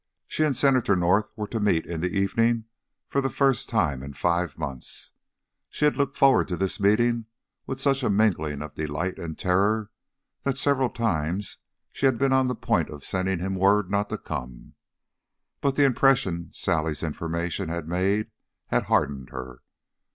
She 0.27 0.41
and 0.43 0.55
Senator 0.55 0.95
North 0.95 1.29
were 1.35 1.47
to 1.49 1.59
meet 1.59 1.85
in 1.85 2.01
the 2.01 2.09
evening 2.17 2.65
for 3.07 3.21
the 3.21 3.29
first 3.29 3.69
time 3.69 4.01
in 4.01 4.13
five 4.13 4.57
months. 4.57 5.11
She 5.69 5.85
had 5.85 5.95
looked 5.95 6.17
forward 6.17 6.47
to 6.47 6.57
this 6.57 6.79
meeting 6.79 7.27
with 7.67 7.79
such 7.79 8.01
a 8.01 8.09
mingling 8.09 8.63
of 8.63 8.73
delight 8.73 9.19
and 9.19 9.37
terror 9.37 9.91
that 10.41 10.57
several 10.57 10.89
times 10.89 11.59
she 11.91 12.07
had 12.07 12.17
been 12.17 12.33
on 12.33 12.47
the 12.47 12.55
point 12.55 12.89
of 12.89 13.03
sending 13.05 13.37
him 13.37 13.53
word 13.53 13.91
not 13.91 14.09
to 14.09 14.17
come. 14.17 14.73
But 15.61 15.75
the 15.75 15.85
impression 15.85 16.49
Sally's 16.51 17.03
information 17.03 17.69
had 17.69 17.87
made 17.87 18.31
had 18.69 18.85
hardened 18.85 19.29
her. 19.29 19.61